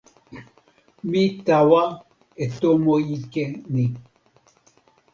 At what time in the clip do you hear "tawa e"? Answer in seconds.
1.45-2.45